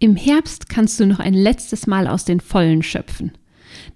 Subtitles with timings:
[0.00, 3.32] Im Herbst kannst du noch ein letztes Mal aus den Vollen schöpfen.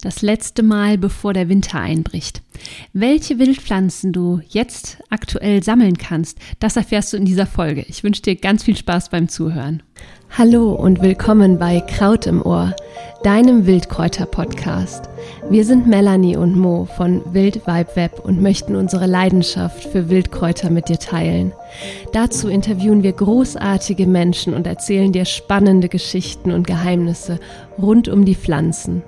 [0.05, 2.43] Das letzte Mal, bevor der Winter einbricht.
[2.93, 7.85] Welche Wildpflanzen du jetzt aktuell sammeln kannst, das erfährst du in dieser Folge.
[7.87, 9.81] Ich wünsche dir ganz viel Spaß beim Zuhören.
[10.37, 12.75] Hallo und willkommen bei Kraut im Ohr,
[13.23, 15.09] deinem Wildkräuter-Podcast.
[15.51, 20.71] Wir sind Melanie und Mo von Wild Vibe Web und möchten unsere Leidenschaft für Wildkräuter
[20.71, 21.53] mit dir teilen.
[22.13, 27.39] Dazu interviewen wir großartige Menschen und erzählen dir spannende Geschichten und Geheimnisse
[27.79, 29.05] rund um die Pflanzen.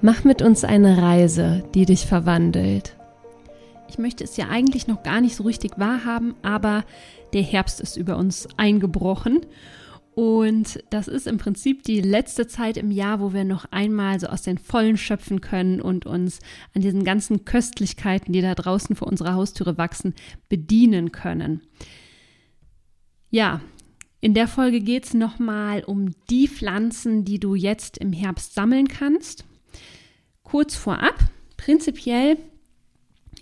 [0.00, 2.96] Mach mit uns eine Reise, die dich verwandelt.
[3.88, 6.84] Ich möchte es ja eigentlich noch gar nicht so richtig wahrhaben, aber
[7.32, 9.40] der Herbst ist über uns eingebrochen
[10.14, 14.28] und das ist im Prinzip die letzte Zeit im Jahr, wo wir noch einmal so
[14.28, 16.38] aus den Vollen schöpfen können und uns
[16.74, 20.14] an diesen ganzen Köstlichkeiten, die da draußen vor unserer Haustüre wachsen,
[20.48, 21.62] bedienen können.
[23.30, 23.60] Ja,
[24.20, 28.86] in der Folge geht es nochmal um die Pflanzen, die du jetzt im Herbst sammeln
[28.86, 29.44] kannst.
[30.50, 31.14] Kurz vorab,
[31.58, 32.38] prinzipiell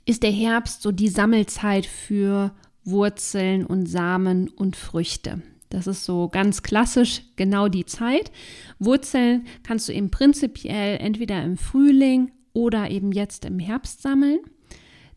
[0.06, 2.50] ist der Herbst so die Sammelzeit für
[2.84, 5.40] Wurzeln und Samen und Früchte.
[5.68, 8.32] Das ist so ganz klassisch genau die Zeit.
[8.80, 14.41] Wurzeln kannst du eben prinzipiell entweder im Frühling oder eben jetzt im Herbst sammeln.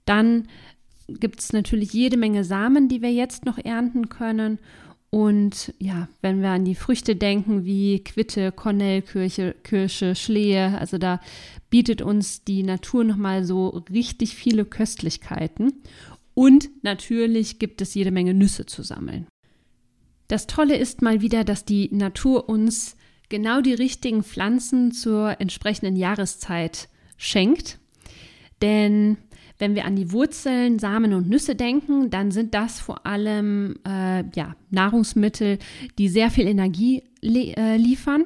[0.05, 0.47] Dann
[1.07, 4.59] gibt es natürlich jede Menge Samen, die wir jetzt noch ernten können.
[5.11, 11.19] Und ja, wenn wir an die Früchte denken, wie Quitte, Kornellkirsche, Kirsche, Schlehe, also da
[11.71, 15.73] bietet uns die Natur nochmal so richtig viele Köstlichkeiten.
[16.35, 19.27] Und natürlich gibt es jede Menge Nüsse zu sammeln.
[20.27, 22.95] Das Tolle ist mal wieder, dass die Natur uns
[23.29, 26.87] genau die richtigen Pflanzen zur entsprechenden Jahreszeit
[27.17, 27.79] schenkt.
[28.61, 29.17] Denn
[29.59, 34.23] wenn wir an die Wurzeln, Samen und Nüsse denken, dann sind das vor allem äh,
[34.33, 35.59] ja, Nahrungsmittel,
[35.97, 38.23] die sehr viel Energie äh, liefern.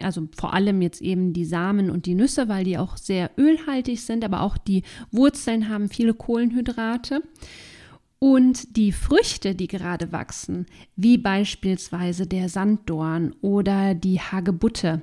[0.00, 4.00] Also vor allem jetzt eben die Samen und die Nüsse, weil die auch sehr ölhaltig
[4.00, 7.22] sind, aber auch die Wurzeln haben viele Kohlenhydrate.
[8.18, 10.64] Und die Früchte, die gerade wachsen,
[10.96, 15.02] wie beispielsweise der Sanddorn oder die Hagebutte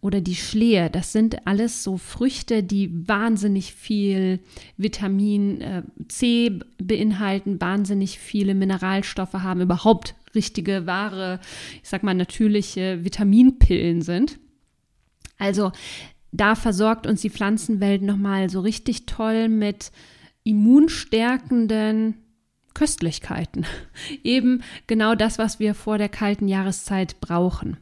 [0.00, 4.38] oder die Schlehe, das sind alles so Früchte, die wahnsinnig viel
[4.76, 11.40] Vitamin äh, C beinhalten, wahnsinnig viele Mineralstoffe haben, überhaupt richtige, wahre,
[11.82, 14.38] ich sag mal, natürliche Vitaminpillen sind.
[15.38, 15.72] Also
[16.30, 19.90] da versorgt uns die Pflanzenwelt nochmal so richtig toll mit
[20.44, 22.14] immunstärkenden
[22.74, 23.66] Köstlichkeiten.
[24.24, 27.76] Eben genau das, was wir vor der kalten Jahreszeit brauchen.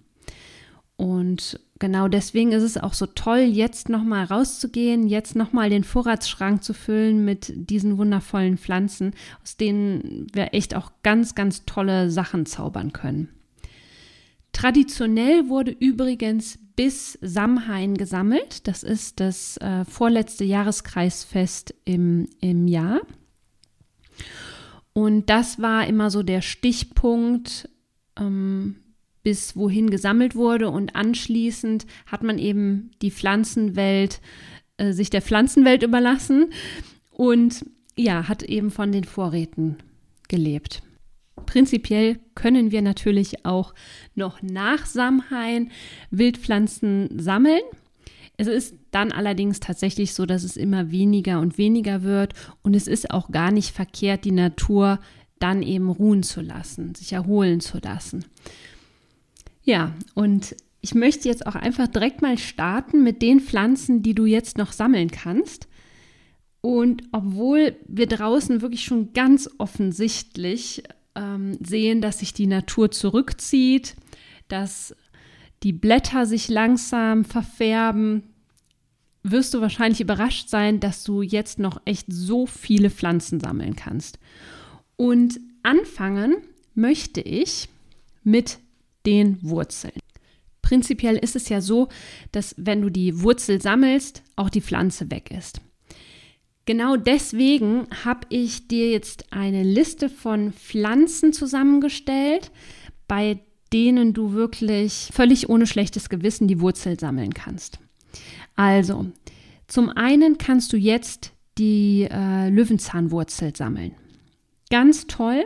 [0.96, 6.64] Und genau deswegen ist es auch so toll, jetzt nochmal rauszugehen, jetzt nochmal den Vorratsschrank
[6.64, 12.46] zu füllen mit diesen wundervollen Pflanzen, aus denen wir echt auch ganz, ganz tolle Sachen
[12.46, 13.28] zaubern können.
[14.52, 18.66] Traditionell wurde übrigens bis Samhain gesammelt.
[18.66, 23.00] Das ist das äh, vorletzte Jahreskreisfest im, im Jahr.
[24.98, 27.68] Und das war immer so der Stichpunkt,
[28.18, 28.80] ähm,
[29.22, 30.70] bis wohin gesammelt wurde.
[30.70, 34.20] Und anschließend hat man eben die Pflanzenwelt,
[34.76, 36.50] äh, sich der Pflanzenwelt überlassen
[37.12, 37.64] und
[37.96, 39.76] ja, hat eben von den Vorräten
[40.26, 40.82] gelebt.
[41.46, 43.74] Prinzipiell können wir natürlich auch
[44.16, 45.70] noch nach Samhain
[46.10, 47.62] Wildpflanzen sammeln.
[48.36, 52.86] Es ist dann allerdings tatsächlich so, dass es immer weniger und weniger wird und es
[52.86, 54.98] ist auch gar nicht verkehrt, die Natur
[55.38, 58.24] dann eben ruhen zu lassen, sich erholen zu lassen.
[59.62, 64.24] Ja, und ich möchte jetzt auch einfach direkt mal starten mit den Pflanzen, die du
[64.26, 65.68] jetzt noch sammeln kannst.
[66.60, 70.82] Und obwohl wir draußen wirklich schon ganz offensichtlich
[71.14, 73.96] ähm, sehen, dass sich die Natur zurückzieht,
[74.48, 74.94] dass
[75.62, 78.27] die Blätter sich langsam verfärben,
[79.22, 84.18] wirst du wahrscheinlich überrascht sein, dass du jetzt noch echt so viele Pflanzen sammeln kannst.
[84.96, 86.36] Und anfangen
[86.74, 87.68] möchte ich
[88.22, 88.58] mit
[89.06, 89.98] den Wurzeln.
[90.62, 91.88] Prinzipiell ist es ja so,
[92.32, 95.60] dass wenn du die Wurzel sammelst, auch die Pflanze weg ist.
[96.66, 102.50] Genau deswegen habe ich dir jetzt eine Liste von Pflanzen zusammengestellt,
[103.06, 103.40] bei
[103.72, 107.78] denen du wirklich völlig ohne schlechtes Gewissen die Wurzel sammeln kannst.
[108.58, 109.06] Also,
[109.68, 113.94] zum einen kannst du jetzt die äh, Löwenzahnwurzel sammeln.
[114.68, 115.44] Ganz toll.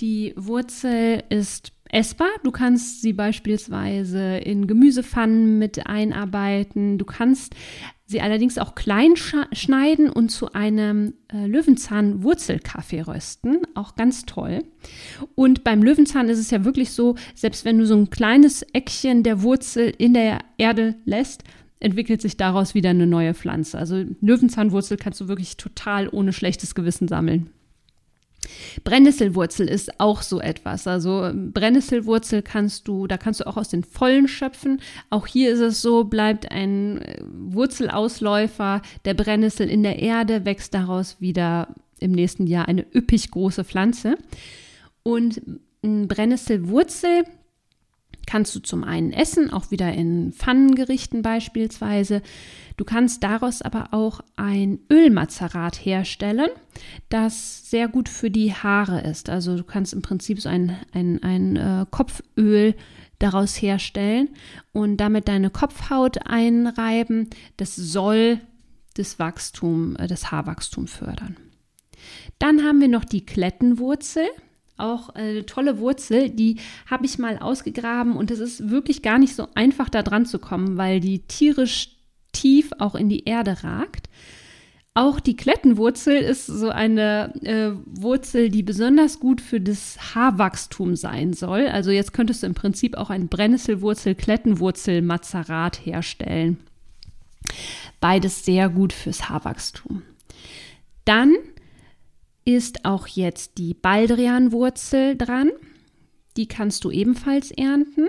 [0.00, 2.30] Die Wurzel ist essbar.
[2.42, 6.98] Du kannst sie beispielsweise in Gemüsepfannen mit einarbeiten.
[6.98, 7.54] Du kannst
[8.06, 13.58] sie allerdings auch klein schneiden und zu einem äh, Löwenzahn-Wurzelkaffee rösten.
[13.74, 14.64] Auch ganz toll.
[15.36, 19.22] Und beim Löwenzahn ist es ja wirklich so, selbst wenn du so ein kleines Eckchen
[19.22, 21.44] der Wurzel in der Erde lässt,
[21.82, 23.78] entwickelt sich daraus wieder eine neue Pflanze.
[23.78, 27.50] Also Löwenzahnwurzel kannst du wirklich total ohne schlechtes Gewissen sammeln.
[28.82, 30.86] Brennnesselwurzel ist auch so etwas.
[30.86, 34.80] Also Brennnesselwurzel kannst du, da kannst du auch aus den Vollen schöpfen.
[35.10, 40.74] Auch hier ist es so, bleibt ein äh, Wurzelausläufer der Brennnessel in der Erde, wächst
[40.74, 44.16] daraus wieder im nächsten Jahr eine üppig große Pflanze.
[45.04, 45.40] Und
[45.82, 47.24] Brennnesselwurzel
[48.32, 52.22] kannst du zum einen essen, auch wieder in Pfannengerichten beispielsweise.
[52.78, 56.48] Du kannst daraus aber auch ein Ölmazerat herstellen,
[57.10, 59.28] das sehr gut für die Haare ist.
[59.28, 62.74] Also du kannst im Prinzip so ein, ein, ein äh, Kopföl
[63.18, 64.30] daraus herstellen
[64.72, 67.28] und damit deine Kopfhaut einreiben.
[67.58, 68.40] Das soll
[68.94, 71.36] das Wachstum, äh, das Haarwachstum fördern.
[72.38, 74.24] Dann haben wir noch die Klettenwurzel
[74.82, 76.56] auch eine tolle Wurzel, die
[76.90, 80.38] habe ich mal ausgegraben und es ist wirklich gar nicht so einfach da dran zu
[80.38, 81.96] kommen, weil die tierisch
[82.32, 84.10] tief auch in die Erde ragt.
[84.94, 91.32] Auch die Klettenwurzel ist so eine äh, Wurzel, die besonders gut für das Haarwachstum sein
[91.32, 91.66] soll.
[91.68, 96.58] Also jetzt könntest du im Prinzip auch ein Brennnesselwurzel-Klettenwurzel-Mazerat herstellen.
[98.00, 100.02] Beides sehr gut fürs Haarwachstum.
[101.06, 101.36] Dann
[102.44, 105.50] ist auch jetzt die Baldrianwurzel dran.
[106.36, 108.08] Die kannst du ebenfalls ernten,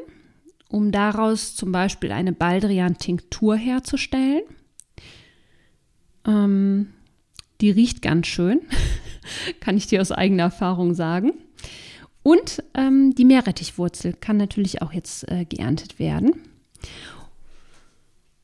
[0.69, 4.43] um daraus zum Beispiel eine Baldrian-Tinktur herzustellen.
[6.25, 6.87] Ähm,
[7.61, 8.61] die riecht ganz schön,
[9.59, 11.33] kann ich dir aus eigener Erfahrung sagen.
[12.23, 16.33] Und ähm, die Meerrettichwurzel kann natürlich auch jetzt äh, geerntet werden.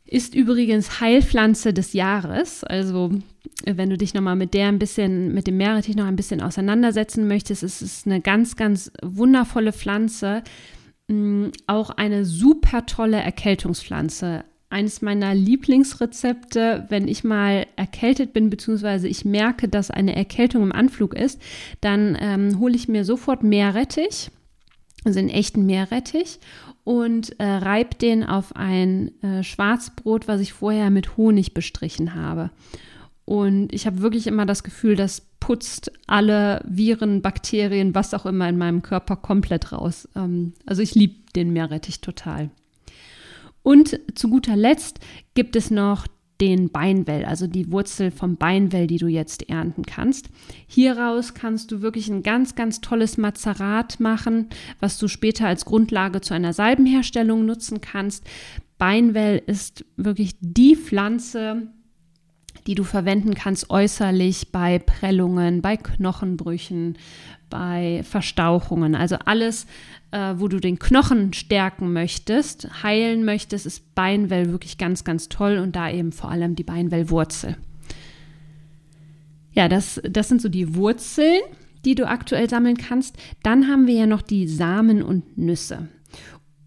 [0.06, 2.64] Ist übrigens Heilpflanze des Jahres.
[2.64, 3.12] Also
[3.66, 7.28] wenn du dich nochmal mit der ein bisschen, mit dem Meerrettich noch ein bisschen auseinandersetzen
[7.28, 10.44] möchtest, ist es eine ganz, ganz wundervolle Pflanze.
[11.08, 14.46] Mm, auch eine super tolle Erkältungspflanze.
[14.70, 20.72] Eines meiner Lieblingsrezepte, wenn ich mal erkältet bin, beziehungsweise ich merke, dass eine Erkältung im
[20.72, 21.42] Anflug ist,
[21.82, 24.30] dann ähm, hole ich mir sofort Meerrettich,
[25.06, 26.40] also einen echten Meerrettich
[26.84, 32.52] und äh, reibe den auf ein äh, Schwarzbrot, was ich vorher mit Honig bestrichen habe.
[33.30, 38.50] Und ich habe wirklich immer das Gefühl, das putzt alle Viren, Bakterien, was auch immer
[38.50, 40.10] in meinem Körper komplett raus.
[40.16, 42.50] Ähm, also ich liebe den Meerrettich total.
[43.62, 45.00] Und zu guter Letzt
[45.36, 46.08] gibt es noch
[46.42, 50.32] den Beinwell, also die Wurzel vom Beinwell, die du jetzt ernten kannst.
[50.66, 54.48] Hieraus kannst du wirklich ein ganz, ganz tolles Mazerat machen,
[54.80, 58.26] was du später als Grundlage zu einer Salbenherstellung nutzen kannst.
[58.80, 61.68] Beinwell ist wirklich die Pflanze,
[62.70, 67.00] die du verwenden kannst äußerlich bei Prellungen, bei Knochenbrüchen,
[67.50, 68.94] bei Verstauchungen.
[68.94, 69.66] Also alles,
[70.12, 75.58] äh, wo du den Knochen stärken möchtest, heilen möchtest, ist Beinwell wirklich ganz, ganz toll
[75.58, 77.58] und da eben vor allem die Beinwellwurzel.
[79.52, 81.42] Ja, das, das sind so die Wurzeln,
[81.86, 83.18] die du aktuell sammeln kannst.
[83.42, 85.88] Dann haben wir ja noch die Samen und Nüsse.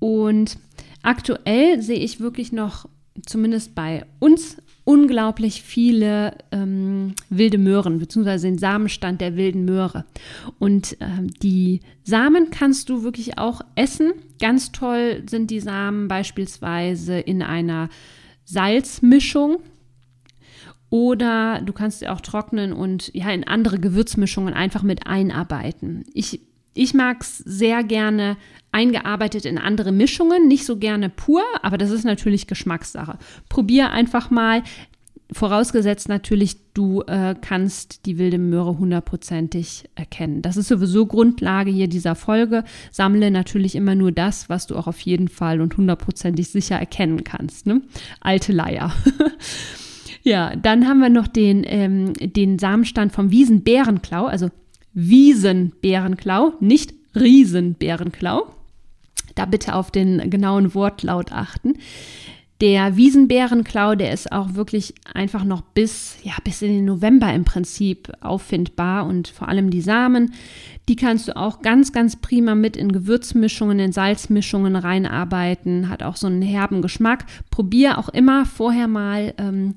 [0.00, 0.58] Und
[1.04, 2.88] aktuell sehe ich wirklich noch,
[3.24, 10.04] zumindest bei uns unglaublich viele ähm, wilde Möhren, beziehungsweise den Samenstand der wilden Möhre.
[10.58, 14.12] Und ähm, die Samen kannst du wirklich auch essen.
[14.40, 17.88] Ganz toll sind die Samen beispielsweise in einer
[18.44, 19.58] Salzmischung.
[20.90, 26.04] Oder du kannst sie auch trocknen und ja in andere Gewürzmischungen einfach mit einarbeiten.
[26.12, 26.40] Ich
[26.74, 28.36] ich mag es sehr gerne
[28.72, 33.18] eingearbeitet in andere Mischungen, nicht so gerne pur, aber das ist natürlich Geschmackssache.
[33.48, 34.62] Probier einfach mal.
[35.30, 40.42] Vorausgesetzt natürlich, du äh, kannst die wilde Möhre hundertprozentig erkennen.
[40.42, 42.64] Das ist sowieso Grundlage hier dieser Folge.
[42.90, 47.24] Sammle natürlich immer nur das, was du auch auf jeden Fall und hundertprozentig sicher erkennen
[47.24, 47.66] kannst.
[47.66, 47.80] Ne?
[48.20, 48.92] Alte Leier.
[50.22, 54.50] ja, dann haben wir noch den, ähm, den Samenstand vom Wiesenbärenklau, also
[54.94, 58.46] Wiesenbärenklau, nicht Riesenbärenklau.
[59.34, 61.74] Da bitte auf den genauen Wortlaut achten.
[62.60, 67.44] Der Wiesenbärenklau, der ist auch wirklich einfach noch bis, ja, bis in den November im
[67.44, 70.32] Prinzip auffindbar und vor allem die Samen,
[70.88, 76.14] die kannst du auch ganz, ganz prima mit in Gewürzmischungen, in Salzmischungen reinarbeiten, hat auch
[76.14, 77.24] so einen herben Geschmack.
[77.50, 79.74] Probier auch immer vorher mal ähm,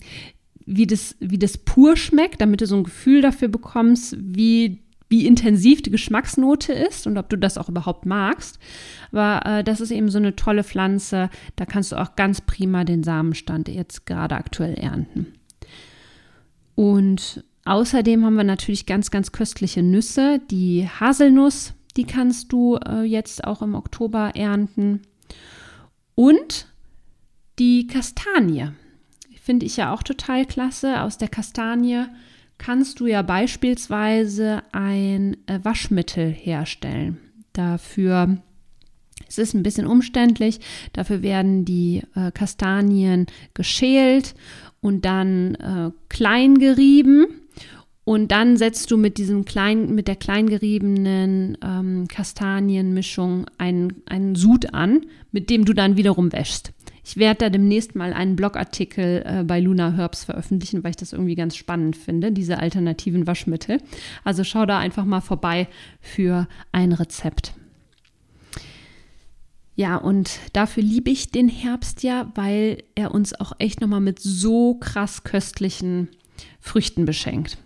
[0.68, 4.85] wie das, wie das pur schmeckt, damit du so ein Gefühl dafür bekommst, wie
[5.16, 8.60] wie intensiv die Geschmacksnote ist und ob du das auch überhaupt magst.
[9.14, 11.30] Aber äh, das ist eben so eine tolle Pflanze.
[11.56, 15.28] Da kannst du auch ganz prima den Samenstand jetzt gerade aktuell ernten.
[16.76, 20.42] Und außerdem haben wir natürlich ganz, ganz köstliche Nüsse.
[20.52, 25.04] Die Haselnuss, die kannst du äh, jetzt auch im Oktober ernten.
[26.14, 26.68] Und
[27.58, 28.72] die Kastanie.
[29.42, 31.04] Finde ich ja auch total klasse.
[31.04, 32.04] Aus der Kastanie
[32.58, 37.18] kannst du ja beispielsweise ein äh, Waschmittel herstellen.
[37.54, 38.38] Dafür
[39.28, 40.60] es ist ein bisschen umständlich.
[40.94, 44.36] Dafür werden die äh, Kastanien geschält
[44.82, 47.26] und dann äh, klein gerieben.
[48.04, 54.76] Und dann setzt du mit diesem klein, mit der kleingeriebenen ähm, Kastanienmischung einen, einen Sud
[54.76, 56.72] an, mit dem du dann wiederum wäschst.
[57.08, 61.14] Ich werde da demnächst mal einen Blogartikel äh, bei Luna Herbs veröffentlichen, weil ich das
[61.14, 63.80] irgendwie ganz spannend finde, diese alternativen Waschmittel.
[64.24, 65.68] Also schau da einfach mal vorbei
[66.02, 67.54] für ein Rezept.
[69.76, 74.20] Ja, und dafür liebe ich den Herbst ja, weil er uns auch echt nochmal mit
[74.20, 76.10] so krass köstlichen
[76.60, 77.60] Früchten beschenkt.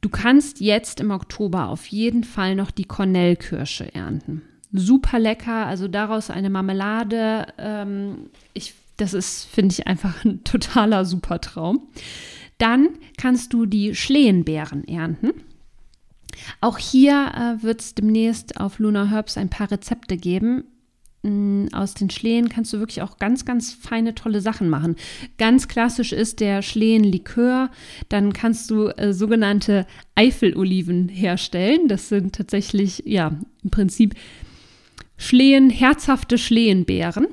[0.00, 5.66] Du kannst jetzt im Oktober auf jeden Fall noch die Cornellkirsche ernten super lecker.
[5.66, 7.46] Also daraus eine Marmelade.
[7.58, 11.88] Ähm, ich, das ist, finde ich, einfach ein totaler super Traum.
[12.58, 15.32] Dann kannst du die Schlehenbeeren ernten.
[16.60, 20.64] Auch hier äh, wird es demnächst auf Luna Herbs ein paar Rezepte geben.
[21.22, 24.96] Mm, aus den Schlehen kannst du wirklich auch ganz, ganz feine, tolle Sachen machen.
[25.36, 27.70] Ganz klassisch ist der Schlehenlikör.
[28.08, 31.88] Dann kannst du äh, sogenannte Eifeloliven herstellen.
[31.88, 33.32] Das sind tatsächlich, ja,
[33.64, 34.14] im Prinzip
[35.20, 37.26] Schlehen, herzhafte Schlehenbeeren.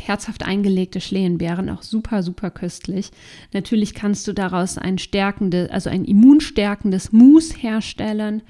[0.00, 3.10] Herzhaft eingelegte Schlehenbeeren, auch super, super köstlich.
[3.52, 8.42] Natürlich kannst du daraus ein stärkendes, also ein immunstärkendes Mousse herstellen.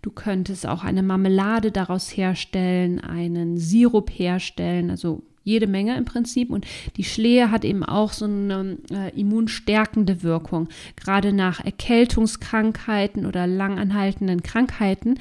[0.00, 6.50] Du könntest auch eine Marmelade daraus herstellen, einen Sirup herstellen, also jede Menge im Prinzip.
[6.50, 10.68] Und die Schlehe hat eben auch so eine äh, immunstärkende Wirkung.
[10.96, 15.18] Gerade nach Erkältungskrankheiten oder langanhaltenden Krankheiten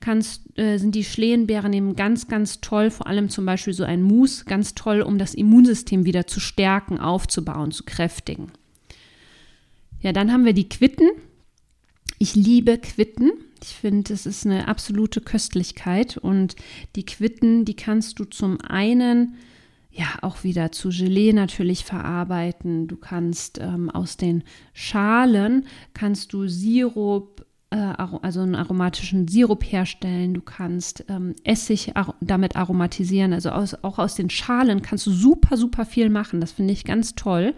[0.00, 4.02] kannst, äh, sind die Schlehenbeeren eben ganz, ganz toll, vor allem zum Beispiel so ein
[4.02, 8.50] Mousse, ganz toll, um das Immunsystem wieder zu stärken, aufzubauen, zu kräftigen.
[10.00, 11.10] Ja, dann haben wir die Quitten.
[12.18, 13.32] Ich liebe Quitten.
[13.62, 16.56] Ich finde, es ist eine absolute Köstlichkeit und
[16.94, 19.36] die Quitten, die kannst du zum einen
[19.96, 22.86] ja auch wieder zu Gelee natürlich verarbeiten.
[22.86, 30.34] Du kannst ähm, aus den Schalen kannst du Sirup, äh, also einen aromatischen Sirup herstellen.
[30.34, 33.32] Du kannst ähm, Essig ar damit aromatisieren.
[33.32, 36.40] Also aus, auch aus den Schalen kannst du super, super viel machen.
[36.40, 37.54] Das finde ich ganz toll.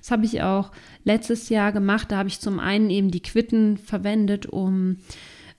[0.00, 0.72] Das habe ich auch
[1.04, 2.10] letztes Jahr gemacht.
[2.10, 4.96] Da habe ich zum einen eben die Quitten verwendet, um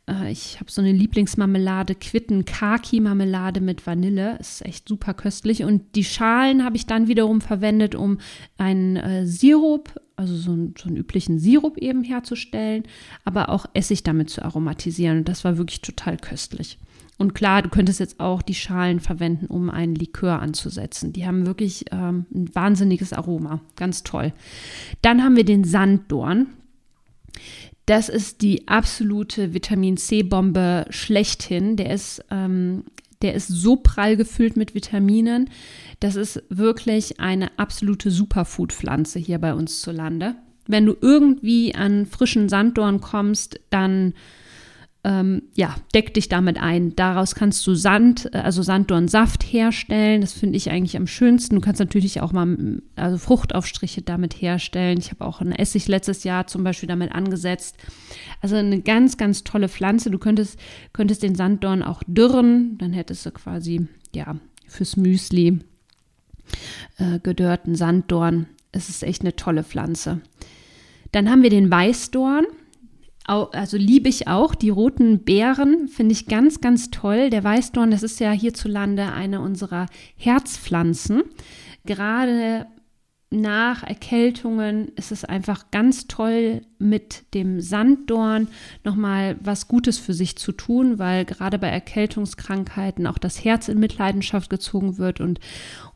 [0.08, 5.64] äh, ich habe so eine Lieblingsmarmelade, Quitten Kaki Marmelade mit Vanille, ist echt super köstlich
[5.64, 8.20] und die Schalen habe ich dann wiederum verwendet, um
[8.58, 12.84] einen äh, Sirup, also so, ein, so einen üblichen Sirup eben herzustellen,
[13.26, 16.78] aber auch Essig damit zu aromatisieren und das war wirklich total köstlich.
[17.18, 21.14] Und klar, du könntest jetzt auch die Schalen verwenden, um einen Likör anzusetzen.
[21.14, 23.62] Die haben wirklich ähm, ein wahnsinniges Aroma.
[23.76, 24.34] Ganz toll.
[25.04, 26.48] Dann haben wir den Sanddorn.
[27.86, 31.75] Das ist die absolute Vitamin C-Bombe schlechthin.
[31.75, 32.86] Der ist, ähm,
[33.22, 35.50] der ist so prall gefüllt mit Vitaminen.
[36.00, 40.36] Das ist wirklich eine absolute Superfood-Pflanze hier bei uns zu Lande.
[40.66, 44.13] Wenn du irgendwie an frischen Sanddorn kommst, dann
[45.06, 46.96] ähm, ja, deck dich damit ein.
[46.96, 50.22] Daraus kannst du Sand, äh, also Sanddornsaft herstellen.
[50.22, 51.56] Das finde ich eigentlich am schönsten.
[51.56, 54.98] Du kannst natürlich auch mal also Fruchtaufstriche damit herstellen.
[55.00, 57.76] Ich habe auch einen Essig letztes Jahr zum Beispiel damit angesetzt.
[58.42, 60.10] Also eine ganz, ganz tolle Pflanze.
[60.10, 60.58] Du könntest,
[60.94, 62.78] könntest den Sanddorn auch dürren.
[62.78, 65.60] Dann hättest du quasi, ja, fürs Müsli
[66.98, 68.48] äh, gedörrten Sanddorn.
[68.72, 70.22] Es ist echt eine tolle Pflanze.
[71.12, 72.46] Dann haben wir den Weißdorn
[73.25, 74.56] also liebe ich auch.
[74.56, 77.30] Die roten Beeren finde ich ganz, ganz toll.
[77.30, 81.24] Der Weißdorn, das ist ja hierzulande eine unserer Herzpflanzen.
[81.86, 82.68] Gerade
[83.42, 88.48] nach Erkältungen ist es einfach ganz toll, mit dem Sanddorn
[88.84, 93.80] nochmal was Gutes für sich zu tun, weil gerade bei Erkältungskrankheiten auch das Herz in
[93.80, 95.20] Mitleidenschaft gezogen wird.
[95.22, 95.40] Und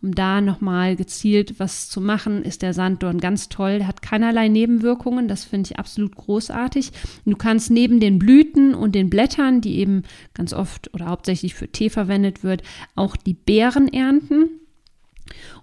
[0.01, 3.79] um da nochmal gezielt was zu machen, ist der Sanddorn ganz toll.
[3.79, 5.27] Der hat keinerlei Nebenwirkungen.
[5.27, 6.91] Das finde ich absolut großartig.
[7.25, 10.03] Du kannst neben den Blüten und den Blättern, die eben
[10.33, 12.63] ganz oft oder hauptsächlich für Tee verwendet wird,
[12.95, 14.49] auch die Beeren ernten.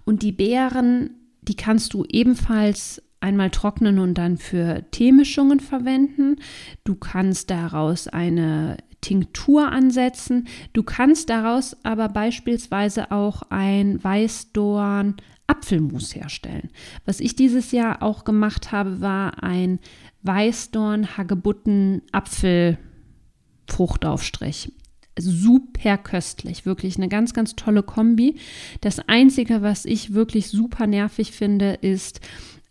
[0.05, 6.37] Und die Beeren die kannst du ebenfalls einmal trocknen und dann für Teemischungen verwenden.
[6.83, 10.47] Du kannst daraus eine Tinktur ansetzen.
[10.73, 15.15] Du kannst daraus aber beispielsweise auch ein Weißdorn
[15.47, 16.71] Apfelmus herstellen.
[17.05, 19.79] Was ich dieses Jahr auch gemacht habe, war ein
[20.23, 24.71] Weißdorn Hagebutten Apfelfruchtaufstrich
[25.17, 28.35] super köstlich, wirklich eine ganz, ganz tolle Kombi.
[28.81, 32.21] Das Einzige, was ich wirklich super nervig finde, ist,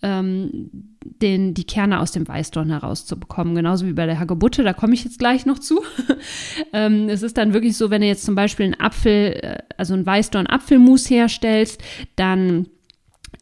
[0.02, 0.70] ähm,
[1.22, 3.54] den, die Kerne aus dem Weißdorn herauszubekommen.
[3.54, 5.80] Genauso wie bei der Hagebutte, da komme ich jetzt gleich noch zu.
[6.74, 9.94] ähm, es ist dann wirklich so, wenn du jetzt zum Beispiel einen Apfel, äh, also
[9.94, 11.82] einen Weißdorn-Apfelmus herstellst,
[12.16, 12.66] dann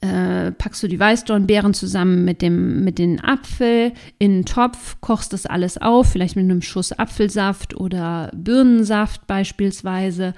[0.02, 5.32] äh, packst du die Weißdornbeeren zusammen mit dem mit den Apfel in einen Topf, kochst
[5.32, 10.34] das alles auf, vielleicht mit einem Schuss Apfelsaft oder Birnensaft beispielsweise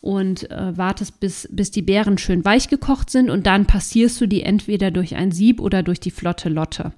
[0.00, 4.26] und äh, wartest, bis, bis die Beeren schön weich gekocht sind und dann passierst du
[4.26, 6.92] die entweder durch ein Sieb oder durch die flotte Lotte.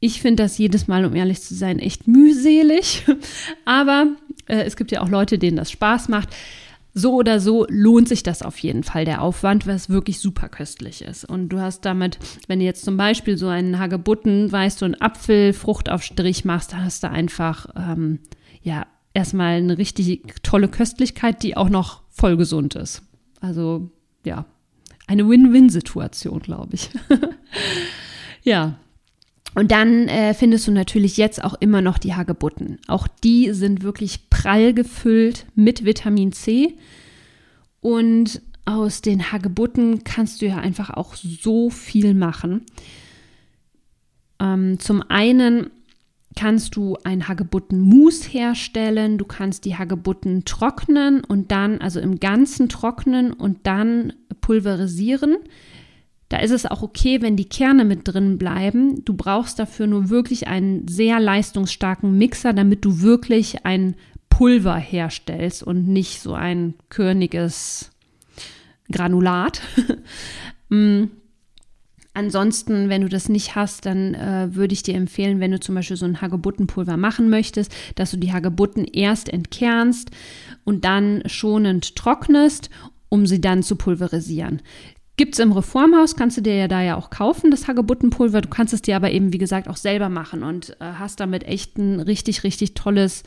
[0.00, 3.06] Ich finde das jedes Mal, um ehrlich zu sein, echt mühselig,
[3.64, 4.08] aber
[4.46, 6.30] äh, es gibt ja auch Leute, denen das Spaß macht.
[6.92, 11.02] So oder so lohnt sich das auf jeden Fall, der Aufwand, was wirklich super köstlich
[11.02, 11.24] ist.
[11.24, 12.18] Und du hast damit,
[12.48, 17.02] wenn du jetzt zum Beispiel so einen Hagebutten, weißt du, einen Apfelfruchtaufstrich machst, dann hast
[17.02, 18.18] du einfach, ähm,
[18.62, 23.02] ja, erstmal eine richtig tolle Köstlichkeit, die auch noch voll gesund ist.
[23.40, 23.90] Also
[24.24, 24.44] ja,
[25.06, 26.90] eine Win-Win-Situation, glaube ich.
[28.42, 28.78] ja.
[29.54, 32.78] Und dann äh, findest du natürlich jetzt auch immer noch die Hagebutten.
[32.86, 36.76] Auch die sind wirklich prall gefüllt mit Vitamin C.
[37.80, 42.62] Und aus den Hagebutten kannst du ja einfach auch so viel machen.
[44.38, 45.70] Ähm, zum einen
[46.36, 49.18] kannst du ein Hagebuttenmus herstellen.
[49.18, 55.38] Du kannst die Hagebutten trocknen und dann, also im Ganzen trocknen und dann pulverisieren.
[56.30, 59.04] Da ist es auch okay, wenn die Kerne mit drin bleiben.
[59.04, 63.96] Du brauchst dafür nur wirklich einen sehr leistungsstarken Mixer, damit du wirklich ein
[64.30, 67.90] Pulver herstellst und nicht so ein körniges
[68.90, 69.60] Granulat.
[70.72, 71.10] Mm.
[72.14, 75.74] Ansonsten, wenn du das nicht hast, dann äh, würde ich dir empfehlen, wenn du zum
[75.74, 80.12] Beispiel so ein Hagebuttenpulver machen möchtest, dass du die Hagebutten erst entkernst
[80.62, 82.70] und dann schonend trocknest,
[83.08, 84.62] um sie dann zu pulverisieren.
[85.20, 88.40] Gibt es im Reformhaus, kannst du dir ja da ja auch kaufen, das Hagebuttenpulver.
[88.40, 91.44] Du kannst es dir aber eben, wie gesagt, auch selber machen und äh, hast damit
[91.44, 93.22] echt ein richtig, richtig tolles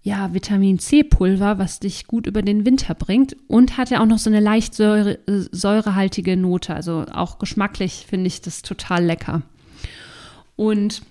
[0.00, 4.18] ja, Vitamin C-Pulver, was dich gut über den Winter bringt und hat ja auch noch
[4.18, 6.72] so eine leicht säure, äh, säurehaltige Note.
[6.72, 9.42] Also auch geschmacklich finde ich das total lecker.
[10.54, 11.02] Und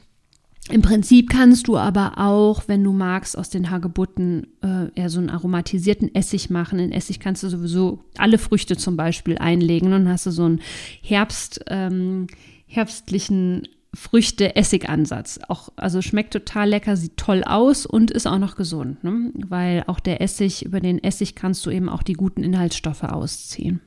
[0.70, 5.20] im Prinzip kannst du aber auch, wenn du magst, aus den Hagebutten äh, eher so
[5.20, 6.80] einen aromatisierten Essig machen.
[6.80, 10.62] In Essig kannst du sowieso alle Früchte zum Beispiel einlegen und hast du so einen
[11.02, 12.28] Herbst, ähm,
[12.66, 15.42] herbstlichen Früchte-Essig-Ansatz.
[15.50, 19.32] Auch, also schmeckt total lecker, sieht toll aus und ist auch noch gesund, ne?
[19.36, 23.82] weil auch der Essig, über den Essig kannst du eben auch die guten Inhaltsstoffe ausziehen.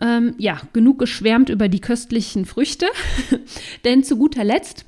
[0.00, 2.86] Ähm, ja, genug geschwärmt über die köstlichen Früchte,
[3.84, 4.84] denn zu guter Letzt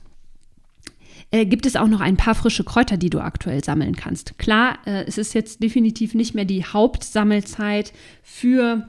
[1.30, 4.38] äh, gibt es auch noch ein paar frische Kräuter, die du aktuell sammeln kannst.
[4.38, 7.92] Klar, äh, es ist jetzt definitiv nicht mehr die Hauptsammelzeit
[8.22, 8.88] für,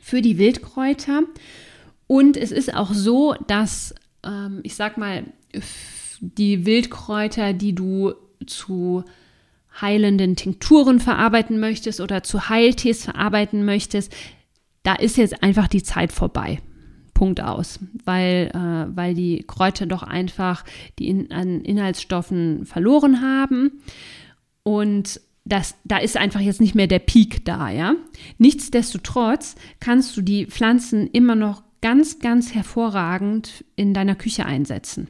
[0.00, 1.22] für die Wildkräuter.
[2.06, 5.24] Und es ist auch so, dass, ähm, ich sag mal,
[6.20, 8.14] die Wildkräuter, die du
[8.46, 9.04] zu
[9.80, 14.12] heilenden Tinkturen verarbeiten möchtest oder zu Heiltees verarbeiten möchtest,
[14.82, 16.60] da ist jetzt einfach die Zeit vorbei.
[17.14, 20.64] Punkt aus, weil, äh, weil die Kräuter doch einfach
[20.98, 23.82] die in, an Inhaltsstoffen verloren haben
[24.62, 27.94] und das, da ist einfach jetzt nicht mehr der Peak da, ja.
[28.38, 35.08] Nichtsdestotrotz kannst du die Pflanzen immer noch ganz, ganz hervorragend in deiner Küche einsetzen.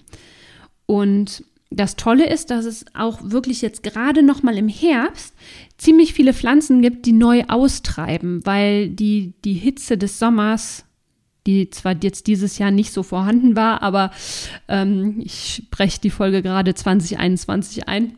[0.86, 5.34] Und das Tolle ist, dass es auch wirklich jetzt gerade noch mal im Herbst
[5.78, 10.84] ziemlich viele Pflanzen gibt, die neu austreiben, weil die, die Hitze des Sommers,
[11.46, 14.10] die zwar jetzt dieses Jahr nicht so vorhanden war, aber
[14.68, 18.14] ähm, ich spreche die Folge gerade 2021 ein,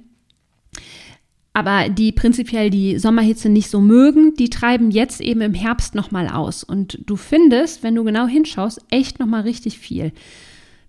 [1.52, 6.28] aber die prinzipiell die Sommerhitze nicht so mögen, die treiben jetzt eben im Herbst nochmal
[6.28, 6.64] aus.
[6.64, 10.12] Und du findest, wenn du genau hinschaust, echt nochmal richtig viel.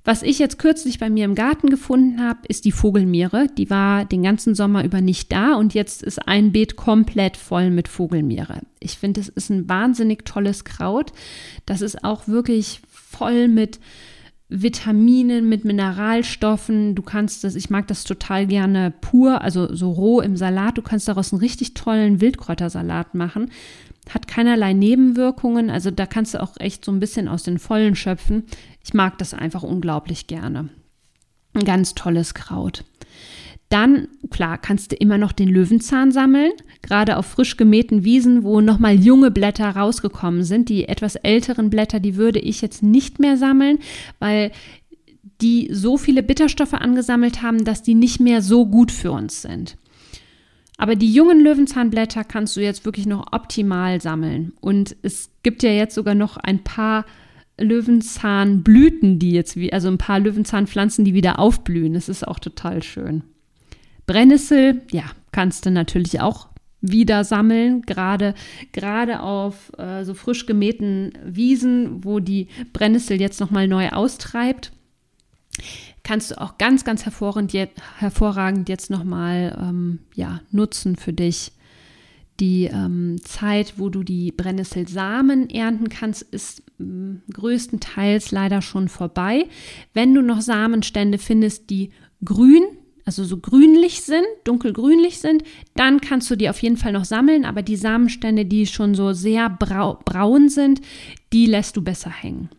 [0.06, 3.48] Was ich jetzt kürzlich bei mir im Garten gefunden habe, ist die Vogelmiere.
[3.58, 7.70] Die war den ganzen Sommer über nicht da und jetzt ist ein Beet komplett voll
[7.70, 8.60] mit Vogelmiere.
[8.82, 11.14] Ich finde, es ist ein wahnsinnig tolles Kraut.
[11.66, 13.80] Das ist auch wirklich voll mit
[14.50, 16.96] Vitaminen, mit Mineralstoffen.
[16.96, 20.78] Du kannst das, ich mag das total gerne pur, also so roh im Salat.
[20.78, 23.52] Du kannst daraus einen richtig tollen Wildkräutersalat machen.
[24.10, 25.70] hat keinerlei Nebenwirkungen.
[25.70, 28.44] Also da kannst du auch echt so ein bisschen aus den Vollen schöpfen.
[28.84, 30.70] Ich mag das einfach unglaublich gerne.
[31.54, 32.84] Ein ganz tolles Kraut.
[33.70, 36.52] Dann, klar, kannst du immer noch den Löwenzahn sammeln,
[36.84, 40.70] gerade auf frisch gemähten Wiesen, wo nochmal junge Blätter rausgekommen sind.
[40.70, 43.80] Die etwas älteren Blätter, die würde ich jetzt nicht mehr sammeln,
[44.20, 44.52] weil
[45.42, 49.76] die so viele Bitterstoffe angesammelt haben, dass die nicht mehr so gut für uns sind.
[50.78, 54.54] Aber die jungen Löwenzahnblätter kannst du jetzt wirklich noch optimal sammeln.
[54.60, 57.06] Und es gibt ja jetzt sogar noch ein paar
[57.60, 61.94] Löwenzahnblüten, die jetzt wie, also ein paar Löwenzahnpflanzen, die wieder aufblühen.
[61.94, 63.24] Das ist auch total schön.
[64.06, 66.48] Brennnessel, ja, kannst du natürlich auch
[66.82, 68.34] wieder sammeln, gerade,
[68.74, 74.74] gerade auf äh, so frisch gemähten Wiesen, wo die Brennnessel jetzt nochmal neu austreibt
[76.04, 81.54] kannst du auch ganz, ganz hervorragend, jetzt, hervorragend jetzt nochmal ähm, ja, nutzen für dich.
[82.40, 86.64] Die ähm, Zeit, wo du die Brennnesselsamen ernten kannst, ist
[87.32, 89.48] größtenteils leider schon vorbei.
[89.94, 91.92] Wenn du noch Samenstände findest, die
[92.24, 92.64] grün,
[93.06, 95.44] also so grünlich sind, dunkelgrünlich sind,
[95.76, 97.46] dann kannst du die auf jeden Fall noch sammeln.
[97.46, 100.82] Aber die Samenstände, die schon so sehr brau braun sind,
[101.34, 102.50] die lässt du besser hängen.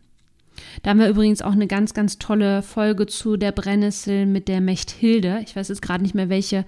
[0.83, 4.61] Da haben wir übrigens auch eine ganz, ganz tolle Folge zu der Brennnessel mit der
[4.61, 5.41] Mechthilde.
[5.47, 6.65] Ich weiß jetzt gerade nicht mehr, welche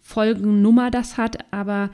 [0.00, 1.90] Folgennummer das hat, aber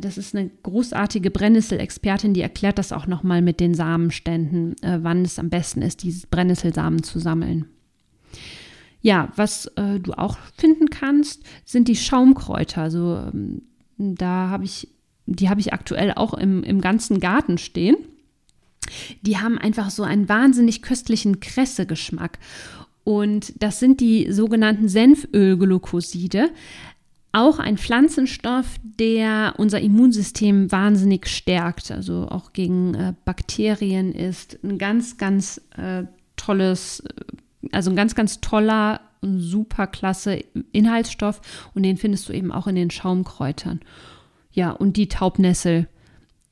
[0.00, 5.24] das ist eine großartige Brennnessel-Expertin, die erklärt das auch nochmal mit den Samenständen, äh, wann
[5.24, 7.66] es am besten ist, diese Brennnesselsamen zu sammeln.
[9.00, 12.82] Ja, was äh, du auch finden kannst, sind die Schaumkräuter.
[12.82, 13.62] Also ähm,
[13.96, 14.88] da habe ich,
[15.26, 17.96] die habe ich aktuell auch im, im ganzen Garten stehen.
[19.22, 22.38] Die haben einfach so einen wahnsinnig köstlichen Kressegeschmack.
[23.04, 26.50] Und das sind die sogenannten Senfölglukoside.
[27.38, 34.58] Auch ein Pflanzenstoff, der unser Immunsystem wahnsinnig stärkt, also auch gegen äh, Bakterien ist.
[34.64, 36.02] Ein ganz, ganz äh,
[36.34, 41.40] tolles, äh, also ein ganz, ganz toller super klasse Inhaltsstoff.
[41.74, 43.82] Und den findest du eben auch in den Schaumkräutern.
[44.50, 45.86] Ja, und die Taubnessel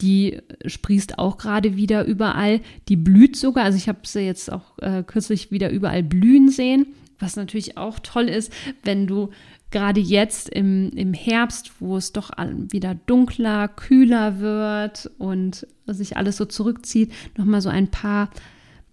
[0.03, 2.61] die sprießt auch gerade wieder überall.
[2.89, 3.65] Die blüht sogar.
[3.65, 6.95] Also ich habe sie jetzt auch äh, kürzlich wieder überall blühen sehen.
[7.19, 8.53] Was natürlich auch toll ist,
[8.85, 9.31] wenn du
[9.77, 12.31] gerade jetzt im, im Herbst, wo es doch
[12.71, 18.31] wieder dunkler, kühler wird und sich alles so zurückzieht, nochmal so ein paar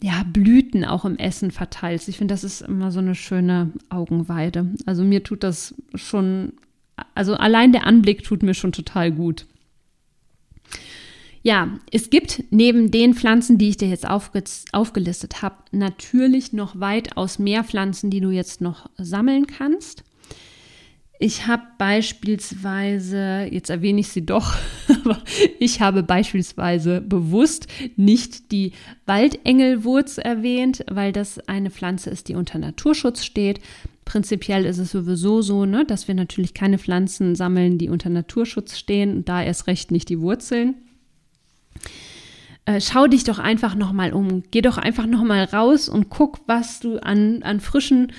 [0.02, 2.10] ja, Blüten auch im Essen verteilst.
[2.10, 4.72] Ich finde, das ist immer so eine schöne Augenweide.
[4.86, 6.52] Also mir tut das schon,
[7.16, 9.46] also allein der Anblick tut mir schon total gut.
[11.44, 14.44] Ja, es gibt neben den Pflanzen, die ich dir jetzt aufge
[14.74, 20.04] aufgelistet habe, natürlich noch weitaus mehr Pflanzen, die du jetzt noch sammeln kannst.
[21.20, 24.56] Ich habe beispielsweise, jetzt erwähne ich sie doch,
[24.90, 25.22] aber
[25.60, 28.72] ich habe beispielsweise bewusst nicht die
[29.06, 33.62] Waldengelwurz erwähnt, weil das eine Pflanze ist, die unter Naturschutz steht.
[34.06, 38.78] Prinzipiell ist es sowieso so, ne, dass wir natürlich keine Pflanzen sammeln, die unter Naturschutz
[38.78, 40.76] stehen und da erst recht nicht die Wurzeln.
[42.66, 44.44] Äh, schau dich doch einfach nochmal um.
[44.52, 48.12] Geh doch einfach nochmal raus und guck, was du an, an frischen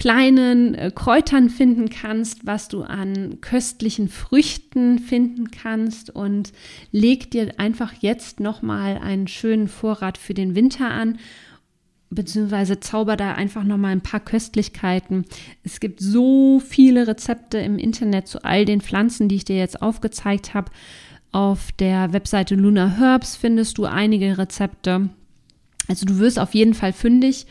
[0.00, 6.52] kleinen äh, Kräutern finden kannst, was du an köstlichen Früchten finden kannst und
[6.90, 11.18] leg dir einfach jetzt nochmal einen schönen Vorrat für den Winter an
[12.12, 15.26] beziehungsweise zauber da einfach nochmal ein paar Köstlichkeiten.
[15.62, 19.80] Es gibt so viele Rezepte im Internet zu all den Pflanzen, die ich dir jetzt
[19.80, 20.72] aufgezeigt habe.
[21.30, 25.10] Auf der Webseite Luna Herbs findest du einige Rezepte.
[25.86, 27.46] Also du wirst auf jeden Fall fündig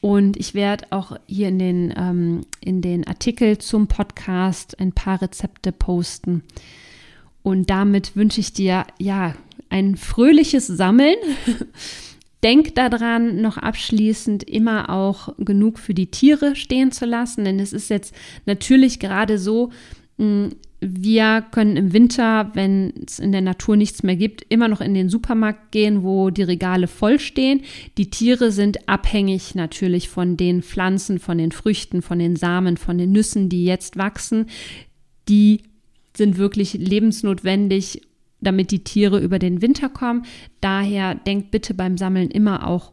[0.00, 5.20] und ich werde auch hier in den, ähm, in den Artikel zum Podcast ein paar
[5.20, 6.44] Rezepte posten.
[7.42, 9.34] Und damit wünsche ich dir ja
[9.70, 11.16] ein fröhliches Sammeln.
[12.44, 17.72] Denk daran, noch abschließend immer auch genug für die Tiere stehen zu lassen, denn es
[17.72, 18.14] ist jetzt
[18.46, 19.70] natürlich gerade so,
[20.18, 24.80] hm, wir können im Winter, wenn es in der Natur nichts mehr gibt, immer noch
[24.80, 27.62] in den Supermarkt gehen, wo die Regale voll stehen.
[27.96, 32.96] Die Tiere sind abhängig natürlich von den Pflanzen, von den Früchten, von den Samen, von
[32.96, 34.46] den Nüssen, die jetzt wachsen.
[35.28, 35.62] Die
[36.16, 38.02] sind wirklich lebensnotwendig,
[38.40, 40.26] damit die Tiere über den Winter kommen.
[40.60, 42.92] Daher denkt bitte beim Sammeln immer auch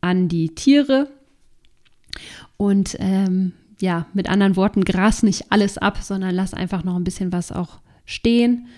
[0.00, 1.08] an die Tiere.
[2.56, 7.04] Und ähm, ja, mit anderen Worten, gras nicht alles ab, sondern lass einfach noch ein
[7.04, 8.68] bisschen was auch stehen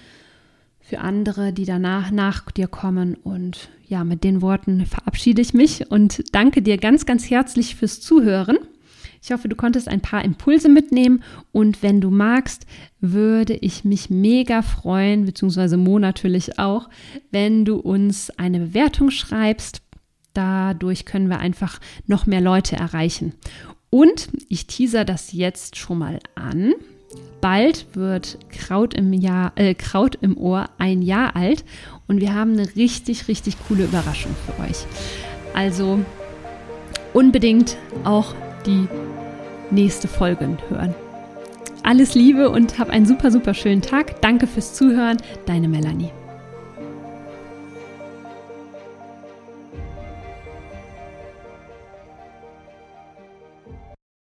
[0.88, 3.14] für andere, die danach nach dir kommen.
[3.14, 8.00] Und ja, mit den Worten verabschiede ich mich und danke dir ganz, ganz herzlich fürs
[8.00, 8.56] Zuhören.
[9.22, 12.66] Ich hoffe, du konntest ein paar Impulse mitnehmen und wenn du magst,
[13.00, 16.88] würde ich mich mega freuen, beziehungsweise Mo natürlich auch,
[17.30, 19.82] wenn du uns eine Bewertung schreibst.
[20.32, 23.34] Dadurch können wir einfach noch mehr Leute erreichen.
[23.90, 26.74] Und ich teaser das jetzt schon mal an.
[27.40, 31.64] Bald wird Kraut im, Jahr, äh, Kraut im Ohr ein Jahr alt
[32.07, 34.85] und wir haben eine richtig, richtig coole Überraschung für euch.
[35.55, 36.01] Also
[37.12, 38.35] unbedingt auch
[38.66, 38.88] die
[39.70, 40.94] nächste Folge hören.
[41.83, 44.20] Alles Liebe und hab einen super, super schönen Tag.
[44.20, 45.16] Danke fürs Zuhören.
[45.46, 46.11] Deine Melanie.